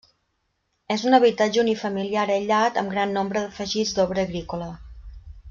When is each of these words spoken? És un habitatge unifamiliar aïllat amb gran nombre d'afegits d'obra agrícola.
És 0.95 1.03
un 1.09 1.17
habitatge 1.17 1.61
unifamiliar 1.63 2.23
aïllat 2.37 2.81
amb 2.83 2.95
gran 2.95 3.15
nombre 3.19 3.45
d'afegits 3.45 3.93
d'obra 4.01 4.25
agrícola. 4.31 4.73